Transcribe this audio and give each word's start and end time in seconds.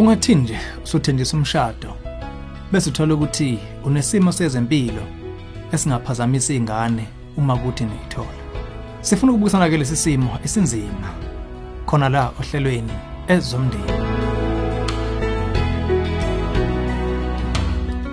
Ungathini 0.00 0.42
nje 0.42 0.58
usuthenjisa 0.84 1.36
umshado 1.36 1.94
bese 2.72 2.90
uthola 2.90 3.14
ukuthi 3.14 3.58
unesimo 3.84 4.32
sezempilo 4.32 5.02
esingaphazamisa 5.72 6.54
ingane 6.54 7.06
uma 7.36 7.56
kuthi 7.56 7.84
niyithola. 7.84 8.40
Sifuna 9.00 9.32
ukubukisana 9.32 9.70
ke 9.70 9.76
lesi 9.76 9.96
simo 9.96 10.38
esinzima 10.44 11.14
khona 11.86 12.08
la 12.08 12.32
ohlelweni 12.40 12.92
ezomndeni. 13.28 13.92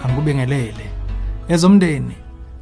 Angikubingelele. 0.04 0.90
Ezomndeni 1.48 2.16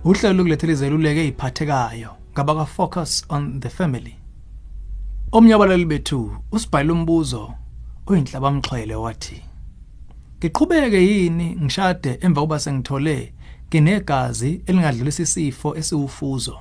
uhlelo 0.04 0.34
lokulethela 0.34 0.74
izeluleko 0.74 1.20
eziphathekayo 1.20 2.10
ngabaka 2.34 2.66
focus 2.66 3.26
on 3.30 3.60
the 3.60 3.70
family. 3.70 4.16
Omnye 5.32 5.54
wabalali 5.54 5.86
bethu 5.86 6.32
usibhayile 6.52 6.92
umbuzo 6.94 7.54
oyinhlaba 8.08 8.48
amxhwele 8.48 8.96
wathi 8.96 9.42
Ngiqhubeke 10.40 11.02
yini 11.08 11.58
ngishade 11.64 12.18
emva 12.22 12.42
kuba 12.42 12.60
sengithole 12.60 13.34
nginegazi 13.70 14.62
elingadlulisa 14.66 15.24
isifo 15.24 15.76
esiwufuzo. 15.76 16.60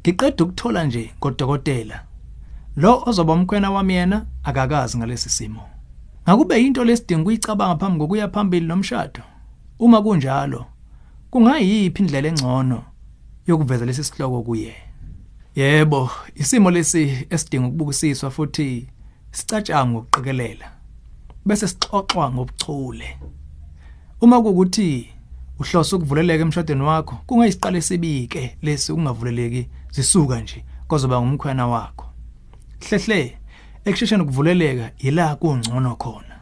Ngiqeda 0.00 0.44
ukuthola 0.44 0.84
nje 0.84 1.10
godokotela. 1.20 2.04
Lo 2.76 3.02
ozoba 3.06 3.32
umkhwena 3.32 3.70
wami 3.70 3.94
yena 3.94 4.26
akakazi 4.44 4.98
ngalesi 4.98 5.28
simo. 5.28 5.62
Ngakube 6.24 6.60
into 6.60 6.84
lesidinga 6.84 7.22
ukuyicabanga 7.22 7.76
phambi 7.76 7.98
kokuya 7.98 8.28
phambili 8.28 8.66
nomshado. 8.66 9.22
Uma 9.78 10.02
kunjalo, 10.02 10.66
kungayiphi 11.30 12.02
indlela 12.02 12.28
engcono 12.28 12.82
yokuveza 13.46 13.86
lesi 13.86 14.04
sihloko 14.04 14.42
kuye? 14.42 14.74
Yebo, 15.54 16.10
isimo 16.34 16.70
lesi 16.70 17.26
esidinga 17.30 17.66
ukubukisiswa 17.66 18.30
futhi 18.30 18.88
sicatshanga 19.36 19.90
ngokuqikelela. 19.90 20.66
Bese 21.46 21.68
sixoxwa 21.68 22.30
ngobuchule. 22.32 23.18
Uma 24.20 24.42
kukuthi 24.42 25.08
uhloso 25.58 25.96
ukuvuleleka 25.96 26.42
emshadweni 26.42 26.82
wakho, 26.82 27.18
kungayisiqale 27.26 27.80
sibike 27.80 28.56
lesi 28.62 28.92
ungavuleleki 28.92 29.68
zisuka 29.90 30.40
nje 30.40 30.64
kozoba 30.88 31.20
ngumkhwena 31.20 31.66
wakho. 31.66 32.06
Hlehle 32.88 33.38
ekushesheni 33.84 34.22
ukuvuleleka 34.22 34.90
ila 34.98 35.36
kungcono 35.36 35.96
khona. 35.96 36.36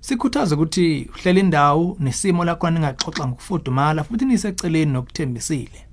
Sikhuthaza 0.00 0.54
ukuthi 0.54 1.08
uhlele 1.14 1.40
indawo 1.40 1.96
nesimo 2.00 2.44
lakho 2.44 2.70
ningaxoxa 2.70 3.26
ngokufudumala 3.28 4.04
futhi 4.04 4.24
niseceleni 4.24 4.92
nokuthembisile. 4.92 5.86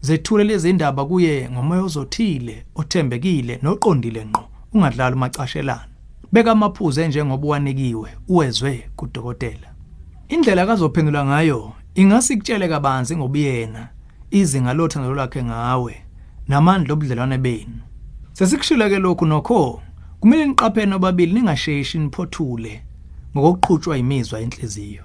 Zethule 0.00 0.44
lezi 0.44 0.70
indaba 0.70 1.04
kuye 1.04 1.50
ngomoya 1.50 1.82
ozothile, 1.82 2.66
othembekile 2.74 3.58
noqondile 3.62 4.24
ngqo, 4.26 4.44
ungadlali 4.72 5.16
umacashelana. 5.16 5.89
Beka 6.32 6.52
amaphuzu 6.52 7.04
njengoba 7.04 7.48
wanikiwe 7.48 8.16
uwezwe 8.28 8.90
kudokotela. 8.96 9.74
Indlela 10.28 10.62
akazophendula 10.62 11.24
ngayo 11.24 11.72
ingase 11.94 12.34
ikutshele 12.34 12.68
kabanzi 12.68 13.16
ngobuyena, 13.16 13.88
izinga 14.30 14.74
lothando 14.74 15.14
lwakhe 15.14 15.44
ngawe 15.44 15.94
namandla 16.48 16.92
obudlelwane 16.92 17.38
benu. 17.38 17.80
Sesikushila 18.32 18.88
ke 18.88 18.98
lokhu 18.98 19.26
nokho 19.26 19.82
kumele 20.20 20.46
niqaphele 20.46 20.86
nobabili 20.86 21.32
ningasheshi 21.32 21.98
niphothule 21.98 22.82
ngokuqhutshwa 23.36 23.98
imizwa 23.98 24.40
enhliziyo. 24.40 25.04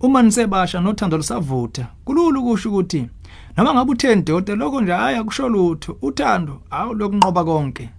Uma 0.00 0.22
nisebasha 0.22 0.80
nothando 0.80 1.16
lusavutha, 1.16 1.86
kulula 2.04 2.40
ukusho 2.40 2.68
ukuthi 2.68 3.08
noma 3.56 3.74
ngabe 3.74 3.90
utheni 3.92 4.22
dote 4.22 4.56
lokho 4.56 4.80
nje 4.80 4.92
haya 4.92 5.24
kusho 5.24 5.48
lutho, 5.48 5.98
uthando 6.02 6.62
awu 6.70 6.94
lokunqoba 6.94 7.44
konke. 7.44 7.90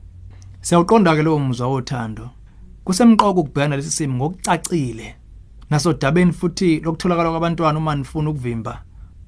Siyawuqonda 0.62 1.16
ke 1.16 1.24
lowo 1.24 1.40
muzwa 1.40 1.68
wothando. 1.68 2.30
Kusemqoko 2.84 3.40
ukubhekana 3.42 3.76
lesi 3.76 3.92
simo 3.92 4.16
ngokucacile. 4.16 5.16
Nasodabeni 5.70 6.32
futhi 6.32 6.80
lokutholakala 6.80 7.30
kwabantwana 7.30 7.80
uma 7.80 7.96
nifuna 7.96 8.30
ukuvimba 8.30 8.84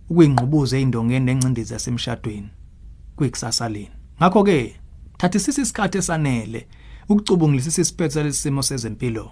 ukuyingqubuza 0.09 0.77
ezindongeni 0.77 1.25
nencindezi 1.25 1.73
yasemshadweni 1.73 2.49
kuyikusasa 3.15 3.69
leni. 3.69 3.91
Ngakho 4.19 4.43
ke 4.43 4.75
thathisisa 5.17 5.61
isikhathi 5.61 5.97
esanele 5.97 6.67
ukucubungulisisa 7.09 7.81
isiphetho 7.81 8.23
lesimo 8.23 8.61
sezempilo. 8.63 9.31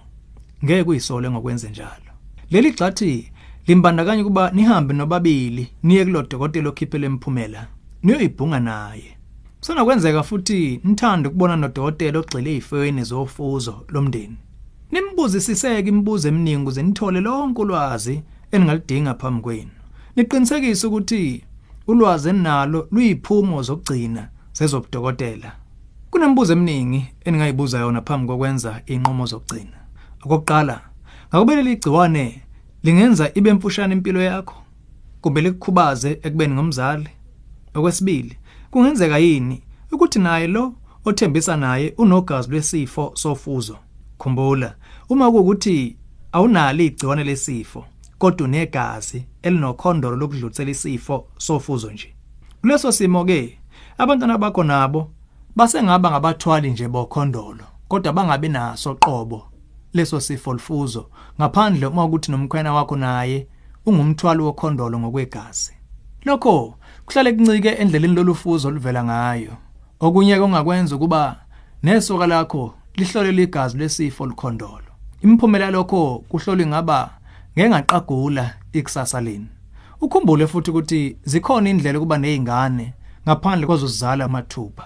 Ngeke 0.64 0.84
kuyisole 0.84 1.30
ngokwenze 1.30 1.70
njalo. 1.70 2.10
Leli 2.50 2.70
gxathi 2.72 3.32
limbandakanya 3.66 4.24
kuba 4.24 4.50
nihambe 4.50 4.94
nobabili 4.94 5.68
niye 5.82 6.04
kulo 6.04 6.22
dokotela 6.22 6.68
okhiphele 6.68 7.06
imphumela 7.06 7.66
niyoyibhunga 8.02 8.60
naye. 8.60 9.18
Kusona 9.62 9.84
kwenzeka 9.84 10.22
futhi 10.22 10.80
nithande 10.84 11.28
ukubona 11.28 11.56
nodokotela 11.56 12.18
ogxile 12.18 12.50
ezifweni 12.56 13.02
zofuzo 13.04 13.74
lomndeni. 13.88 14.36
Nimbuzisiseke 14.90 15.88
imibuzo 15.88 16.28
eminingi 16.28 16.62
ukuze 16.62 16.82
nithole 16.82 17.20
lonke 17.20 17.60
ulwazi 17.62 18.22
eningalidinga 18.52 19.14
phambi 19.14 19.42
kwenu. 19.42 19.70
Niqinisekise 20.16 20.86
ukuthi 20.86 21.44
ulwazi 21.86 22.28
enalo 22.28 22.88
luyiphumo 22.90 23.62
zokugcina 23.62 24.28
zezobudokotela. 24.52 25.52
Kunembuzo 26.10 26.52
eminingi 26.52 27.06
eningayibuza 27.24 27.78
yona 27.78 28.00
phambi 28.02 28.26
kokwenza 28.26 28.82
inqomo 28.86 29.26
zokugcina. 29.26 29.78
Okokuqala, 30.24 30.80
ngakube 31.28 31.56
leli 31.56 31.76
gciwane 31.76 32.42
lingenza 32.82 33.30
ibe 33.34 33.52
mfushane 33.52 33.94
impilo 33.94 34.22
yakho 34.22 34.56
kumbe 35.20 35.40
likukhubaze 35.40 36.10
ekubeni 36.22 36.54
ngomzali. 36.54 37.08
Okwesibili, 37.74 38.36
kungenzeka 38.72 39.18
yini 39.18 39.62
ukuthi 39.92 40.18
naye 40.18 40.46
lo 40.46 40.74
othembisa 41.04 41.56
naye 41.56 41.94
unogazi 41.98 42.50
lwesifo 42.50 43.12
sofuzo. 43.14 43.76
Khumbula, 44.18 44.74
uma 45.08 45.30
kuukuthi 45.30 45.96
awunalo 46.32 46.82
igciwane 46.82 47.24
lesifo 47.24 47.84
kodwa 48.18 48.46
unegazi 48.46 49.26
elinokhondolo 49.42 50.16
lokudlulisela 50.16 50.70
isifo 50.70 51.26
sofuzo 51.38 51.90
nje. 51.90 52.14
Kuleso 52.60 52.92
simo 52.92 53.24
ke 53.24 53.58
abantwana 53.98 54.38
bakho 54.38 54.64
nabo 54.64 55.10
basengaba 55.56 56.10
ngabathwali 56.10 56.70
nje 56.70 56.88
bokhondolo 56.88 57.64
kodwa 57.88 58.12
bangabe 58.12 58.48
naso 58.48 58.94
qobo 58.94 59.48
leso 59.92 60.20
sifo 60.20 60.52
lifuzo 60.52 61.10
ngaphandle 61.40 61.86
uma 61.86 62.04
ukuthi 62.04 62.30
nomkhwena 62.30 62.72
wakho 62.72 62.96
naye 62.96 63.46
ungumthwalo 63.86 64.44
wokhondolo 64.44 64.98
ngokwegazi. 64.98 65.72
Lokho 66.24 66.74
kuhlale 67.06 67.32
kuncike 67.32 67.68
endleleni 67.68 68.14
lolufuzo 68.14 68.68
oluvela 68.68 69.04
ngayo. 69.04 69.52
Okunye 70.00 70.38
ongakwenza 70.38 70.98
kuba 70.98 71.36
nesoka 71.82 72.26
lakho 72.26 72.74
lihlole 72.94 73.32
ligazi 73.32 73.78
lesifo 73.78 74.26
likhondolo. 74.26 74.92
Imphumela 75.22 75.70
lokho 75.70 76.24
kuhlole 76.28 76.66
ngaba 76.66 77.10
ngeke 77.56 77.68
ngaqagula 77.68 78.54
ikusasa 78.72 79.20
leni. 79.20 79.48
Ukhumbule 80.00 80.46
futhi 80.46 80.70
ukuthi 80.70 81.16
zikhona 81.24 81.70
indlela 81.70 81.98
kuba 81.98 82.18
nezingane 82.18 82.94
ngaphandle 83.26 83.66
kwazozizala 83.66 84.24
amathupha. 84.24 84.84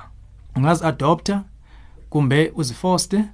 Ungazi 0.57 0.85
adopter 0.85 1.43
kumbe 2.11 2.53
uzifoster 2.57 3.25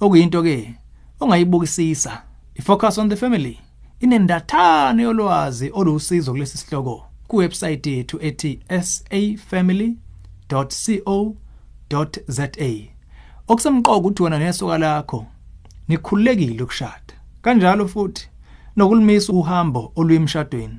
okuyinto 0.00 0.42
ke 0.42 0.74
ongayibukisisa. 1.20 2.22
Ifocus 2.54 2.98
on 2.98 3.08
the 3.08 3.16
family 3.16 3.58
inendathane 4.00 5.02
yolwazi 5.02 5.70
olusizo 5.74 6.32
kulesi 6.32 6.58
sihloko 6.58 7.11
kuwebsite 7.32 7.90
yethu 7.90 8.18
ethi 8.20 8.60
safamily.co.za. 8.68 9.98
Okusemqoka 13.48 13.96
ukuthi 13.96 14.22
wena 14.22 14.38
nesoka 14.38 14.78
lakho 14.78 15.26
nikhululekile 15.88 16.62
ukushada. 16.62 17.14
Kanjalo 17.42 17.88
futhi 17.88 18.28
nokulimisa 18.76 19.32
uhambo 19.32 19.92
oluyimshadweni 19.96 20.78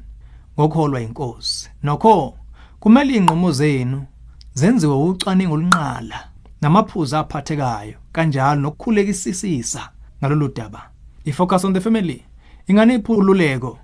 ngokholwa 0.59 1.01
inkosi. 1.01 1.69
Nokho 1.83 2.37
kumele 2.79 3.13
inqomo 3.15 3.51
zenu 3.51 4.05
zenziwe 4.53 4.95
ucwaningo 4.95 5.53
olunqala 5.53 6.29
namaphuzu 6.61 7.17
aphathekayo 7.17 7.97
kanjalo 8.11 8.61
nokukhulekisisisa 8.61 9.89
ngalolu 10.19 10.47
daba. 10.47 10.89
Ifocus 11.25 11.65
on 11.65 11.73
the 11.73 11.81
family 11.81 12.25
inganiphululeko 12.67 13.77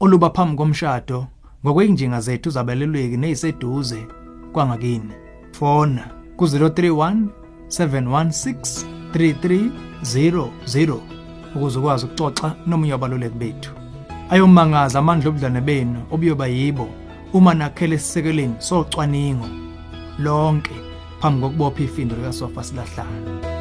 oluba 0.00 0.30
phambi 0.30 0.56
komshado 0.56 1.26
ngokweinjinga 1.64 2.20
zethu 2.20 2.50
zabelelweki 2.50 3.16
neziseduze 3.16 4.06
kwangakini. 4.52 5.12
Fona 5.52 6.04
ku 6.36 6.44
031 6.44 7.26
716 7.68 8.84
3300 9.14 10.98
ukuze 11.56 11.78
ukwazi 11.78 12.06
ukuxoxa 12.06 12.54
nomunye 12.66 12.92
wabaluleki 12.92 13.38
bethu. 13.38 13.72
Ayomangaza 14.30 14.98
amandla 14.98 15.28
obudlane 15.28 15.60
benu 15.60 16.02
obuyoba 16.10 16.46
yibo 16.46 16.88
uma 17.32 17.54
nakhele 17.54 17.98
sisekeleni 17.98 18.54
socwaningo 18.58 19.48
lonke 20.18 20.74
phambi 21.20 21.40
kokubopha 21.42 21.82
ifindo 21.82 22.16
likasofa 22.16 22.64
silahlana. 22.64 23.53